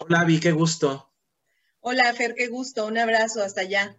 [0.00, 1.12] Hola, Vi, qué gusto.
[1.80, 2.86] Hola, Fer, qué gusto.
[2.86, 3.96] Un abrazo hasta allá.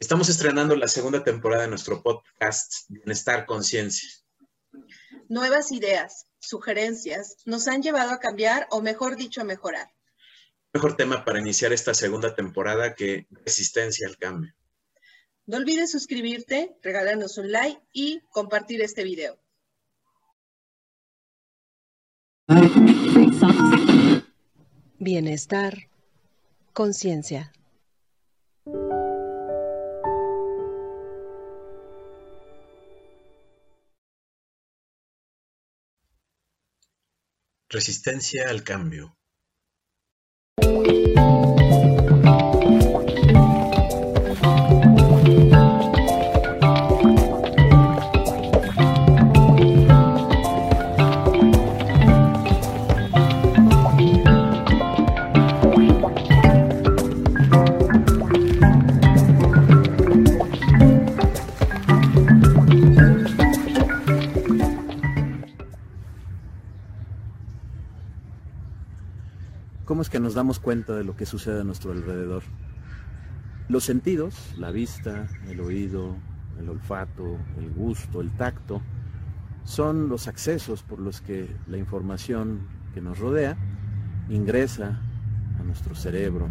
[0.00, 4.10] Estamos estrenando la segunda temporada de nuestro podcast Bienestar Conciencia.
[5.28, 9.88] Nuevas ideas, sugerencias nos han llevado a cambiar o mejor dicho a mejorar.
[10.74, 14.52] Mejor tema para iniciar esta segunda temporada que resistencia al cambio.
[15.46, 19.38] No olvides suscribirte, regalarnos un like y compartir este video.
[25.04, 25.88] Bienestar,
[26.72, 27.52] conciencia.
[37.68, 39.16] Resistencia al cambio.
[69.84, 72.44] ¿Cómo es que nos damos cuenta de lo que sucede a nuestro alrededor?
[73.68, 76.14] Los sentidos, la vista, el oído,
[76.60, 78.80] el olfato, el gusto, el tacto,
[79.64, 82.60] son los accesos por los que la información
[82.94, 83.56] que nos rodea
[84.28, 85.00] ingresa
[85.58, 86.48] a nuestro cerebro.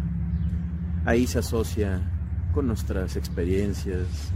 [1.06, 2.02] Ahí se asocia
[2.52, 4.32] con nuestras experiencias,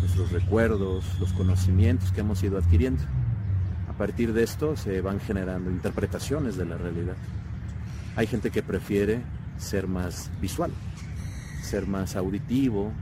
[0.00, 3.02] nuestros recuerdos, los conocimientos que hemos ido adquiriendo.
[3.88, 7.16] A partir de esto se van generando interpretaciones de la realidad.
[8.20, 9.22] Hay gente que prefiere
[9.56, 10.70] ser más visual,
[11.62, 12.92] ser más auditivo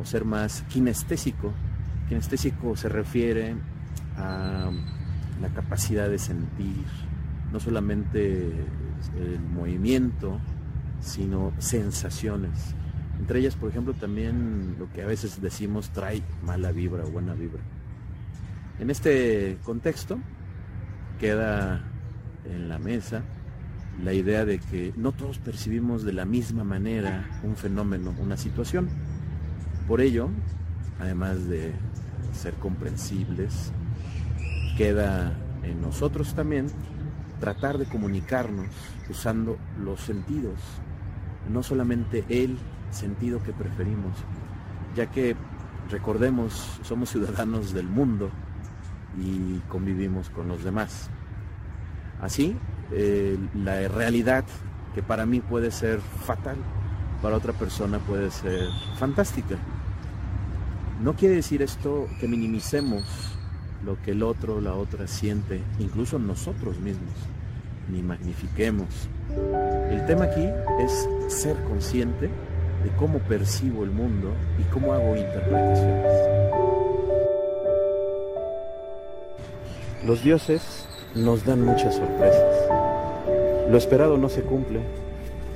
[0.00, 1.52] o ser más kinestésico.
[2.08, 3.56] Kinestésico se refiere
[4.16, 4.70] a
[5.40, 6.84] la capacidad de sentir,
[7.52, 8.52] no solamente
[9.16, 10.38] el movimiento,
[11.00, 12.76] sino sensaciones.
[13.18, 17.34] Entre ellas, por ejemplo, también lo que a veces decimos trae mala vibra o buena
[17.34, 17.62] vibra.
[18.78, 20.20] En este contexto
[21.18, 21.82] queda
[22.44, 23.24] en la mesa
[24.00, 28.88] la idea de que no todos percibimos de la misma manera un fenómeno, una situación.
[29.86, 30.30] Por ello,
[31.00, 31.72] además de
[32.32, 33.72] ser comprensibles,
[34.76, 35.32] queda
[35.62, 36.66] en nosotros también
[37.40, 38.68] tratar de comunicarnos
[39.10, 40.58] usando los sentidos,
[41.50, 42.56] no solamente el
[42.90, 44.12] sentido que preferimos,
[44.94, 45.36] ya que
[45.90, 48.30] recordemos, somos ciudadanos del mundo
[49.20, 51.10] y convivimos con los demás.
[52.20, 52.56] Así,
[52.92, 54.44] eh, la realidad
[54.94, 56.56] que para mí puede ser fatal,
[57.22, 59.56] para otra persona puede ser fantástica.
[61.02, 63.02] No quiere decir esto que minimicemos
[63.84, 67.14] lo que el otro, la otra siente, incluso nosotros mismos,
[67.88, 69.08] ni magnifiquemos.
[69.90, 70.46] El tema aquí
[70.80, 72.28] es ser consciente
[72.84, 76.12] de cómo percibo el mundo y cómo hago interpretaciones.
[80.04, 82.68] Los dioses nos dan muchas sorpresas.
[83.68, 84.80] Lo esperado no se cumple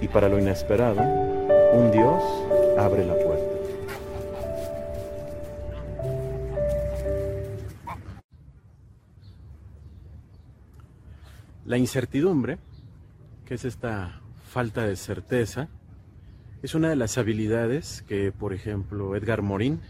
[0.01, 1.01] y para lo inesperado,
[1.73, 2.23] un Dios
[2.79, 3.57] abre la puerta.
[11.65, 12.59] La incertidumbre,
[13.45, 15.69] que es esta falta de certeza,
[16.63, 19.81] es una de las habilidades que, por ejemplo, Edgar Morin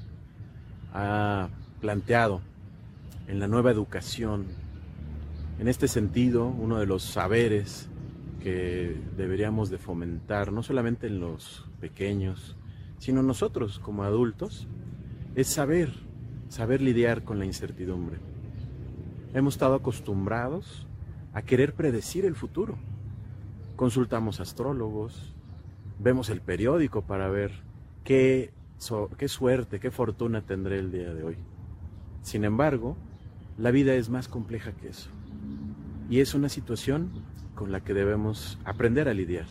[0.94, 1.48] ha
[1.80, 2.40] planteado
[3.28, 4.65] en la nueva educación.
[5.58, 7.88] En este sentido, uno de los saberes
[8.42, 12.56] que deberíamos de fomentar, no solamente en los pequeños,
[12.98, 14.68] sino nosotros como adultos,
[15.34, 15.94] es saber,
[16.50, 18.18] saber lidiar con la incertidumbre.
[19.32, 20.86] Hemos estado acostumbrados
[21.32, 22.76] a querer predecir el futuro.
[23.76, 25.34] Consultamos astrólogos,
[25.98, 27.50] vemos el periódico para ver
[28.04, 28.52] qué,
[29.16, 31.36] qué suerte, qué fortuna tendré el día de hoy.
[32.20, 32.96] Sin embargo,
[33.56, 35.15] la vida es más compleja que eso.
[36.08, 37.10] Y es una situación
[37.54, 39.46] con la que debemos aprender a lidiar.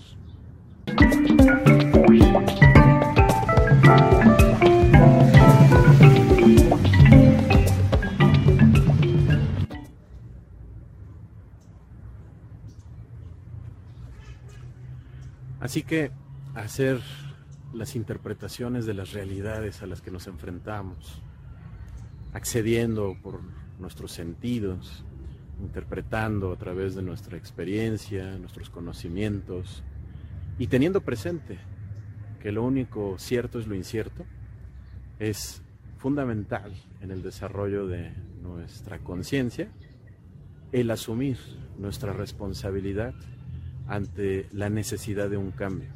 [15.59, 16.11] Así que
[16.53, 17.01] hacer
[17.73, 21.21] las interpretaciones de las realidades a las que nos enfrentamos,
[22.33, 23.41] accediendo por
[23.79, 25.03] nuestros sentidos,
[25.61, 29.83] interpretando a través de nuestra experiencia, nuestros conocimientos
[30.57, 31.57] y teniendo presente
[32.41, 34.25] que lo único cierto es lo incierto,
[35.19, 35.61] es
[35.97, 38.11] fundamental en el desarrollo de
[38.41, 39.69] nuestra conciencia
[40.71, 41.37] el asumir
[41.77, 43.13] nuestra responsabilidad
[43.87, 45.89] ante la necesidad de un cambio.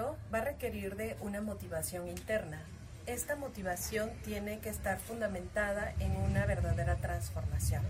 [0.00, 2.62] Va a requerir de una motivación interna.
[3.06, 7.82] Esta motivación tiene que estar fundamentada en una verdadera transformación.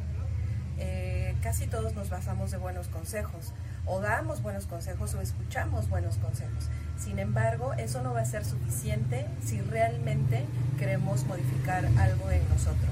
[0.78, 3.52] Eh, casi todos nos basamos de buenos consejos,
[3.86, 6.68] o damos buenos consejos o escuchamos buenos consejos.
[6.98, 10.44] Sin embargo, eso no va a ser suficiente si realmente
[10.78, 12.90] queremos modificar algo en nosotros.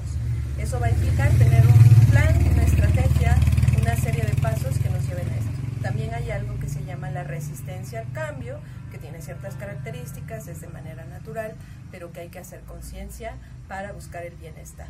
[0.57, 3.37] Eso va a implicar tener un plan, una estrategia,
[3.81, 5.51] una serie de pasos que nos lleven a esto.
[5.81, 8.59] También hay algo que se llama la resistencia al cambio,
[8.90, 11.55] que tiene ciertas características, es de manera natural,
[11.91, 13.33] pero que hay que hacer conciencia
[13.67, 14.87] para buscar el bienestar.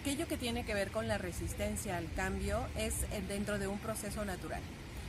[0.00, 3.80] Aquello que tiene que ver con la resistencia al cambio es eh, dentro de un
[3.80, 4.60] proceso natural.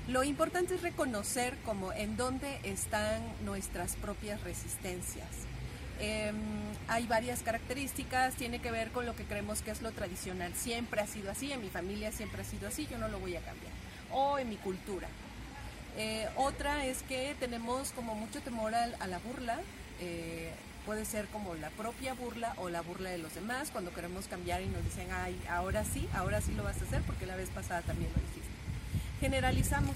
[0.08, 5.28] Lo importante es reconocer como en dónde están nuestras propias resistencias.
[6.00, 6.36] Em,
[6.88, 10.56] hay varias características, tiene que ver con lo que creemos que es lo tradicional.
[10.56, 13.36] Siempre ha sido así, en mi familia siempre ha sido así, yo no lo voy
[13.36, 13.72] a cambiar.
[14.12, 15.08] O en mi cultura.
[15.98, 19.60] Eh, otra es que tenemos como mucho temor a, la burla.
[20.02, 20.52] eh,
[20.86, 24.62] puede ser como la propia burla o la burla de los demás cuando queremos cambiar
[24.62, 27.50] y nos dicen, ay, ahora sí, ahora sí lo vas a hacer porque la vez
[27.50, 28.50] pasada también lo hiciste.
[29.20, 29.96] Generalizamos.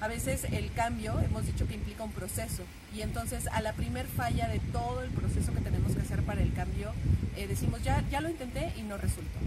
[0.00, 2.64] A veces el cambio, hemos dicho que implica un proceso
[2.94, 6.42] y entonces a la primer falla de todo el proceso que tenemos que hacer para
[6.42, 6.92] el cambio,
[7.36, 9.38] eh, decimos, ya, ya lo intenté y no resultó.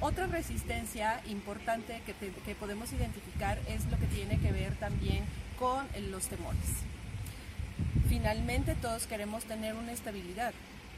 [0.00, 5.24] Otra resistencia importante que, que podemos identificar es lo que tiene que ver también
[5.58, 6.95] con los temores.
[8.08, 10.52] Finalmente todos queremos tener una estabilidad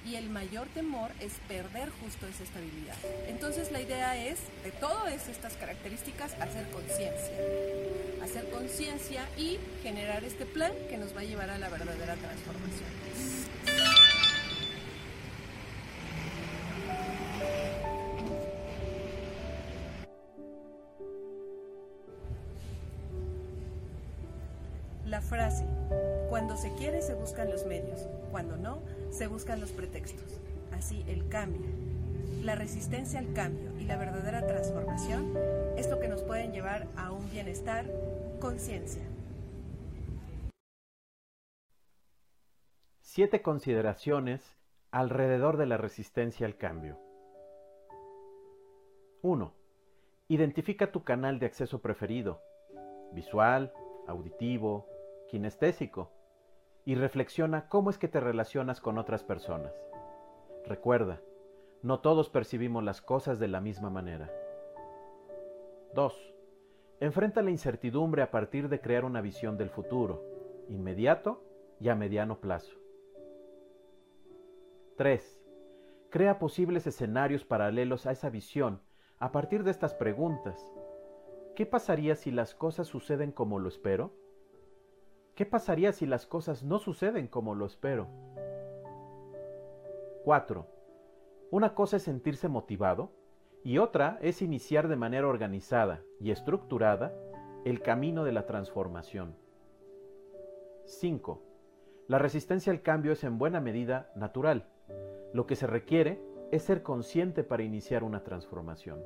[0.07, 2.95] y el mayor temor es perder justo esa estabilidad.
[3.29, 7.37] Entonces la idea es, de todas estas características, hacer conciencia.
[8.23, 13.48] Hacer conciencia y generar este plan que nos va a llevar a la verdadera transformación.
[25.09, 25.65] La frase,
[26.29, 30.39] cuando se quiere se buscan los medios, cuando no, se buscan los pretextos.
[30.71, 31.67] Así, el cambio,
[32.43, 35.35] la resistencia al cambio y la verdadera transformación
[35.79, 37.87] es lo que nos pueden llevar a un bienestar,
[38.39, 39.03] conciencia.
[43.01, 44.59] Siete consideraciones
[44.91, 46.99] alrededor de la resistencia al cambio.
[49.23, 49.55] 1.
[50.29, 52.43] Identifica tu canal de acceso preferido,
[53.15, 53.73] visual,
[54.07, 54.87] auditivo,
[55.29, 56.11] kinestésico,
[56.85, 59.73] y reflexiona cómo es que te relacionas con otras personas.
[60.67, 61.21] Recuerda,
[61.83, 64.33] no todos percibimos las cosas de la misma manera.
[65.95, 66.35] 2.
[67.01, 70.25] Enfrenta la incertidumbre a partir de crear una visión del futuro,
[70.69, 71.43] inmediato
[71.79, 72.77] y a mediano plazo.
[74.97, 75.41] 3.
[76.11, 78.81] Crea posibles escenarios paralelos a esa visión
[79.19, 80.73] a partir de estas preguntas.
[81.55, 84.13] ¿Qué pasaría si las cosas suceden como lo espero?
[85.39, 88.09] ¿Qué pasaría si las cosas no suceden como lo espero?
[90.25, 90.67] 4.
[91.53, 93.13] Una cosa es sentirse motivado
[93.63, 97.15] y otra es iniciar de manera organizada y estructurada
[97.65, 99.37] el camino de la transformación.
[100.87, 101.41] 5.
[102.09, 104.67] La resistencia al cambio es en buena medida natural.
[105.33, 109.05] Lo que se requiere es ser consciente para iniciar una transformación.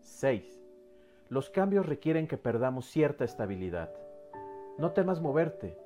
[0.00, 0.62] 6.
[1.30, 4.07] Los cambios requieren que perdamos cierta estabilidad.
[4.78, 5.76] No temas moverte.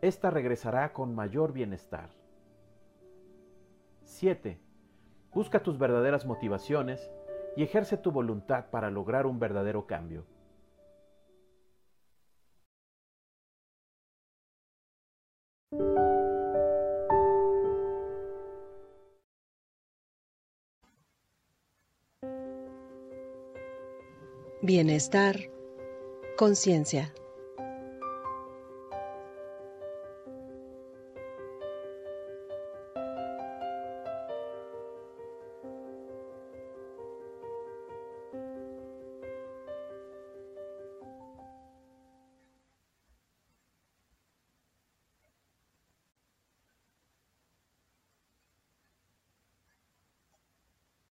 [0.00, 2.10] Esta regresará con mayor bienestar.
[4.04, 4.60] 7.
[5.34, 7.10] Busca tus verdaderas motivaciones
[7.56, 10.24] y ejerce tu voluntad para lograr un verdadero cambio.
[24.62, 25.36] Bienestar,
[26.36, 27.12] conciencia.